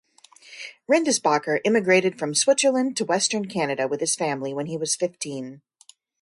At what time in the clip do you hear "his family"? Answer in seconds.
3.99-4.51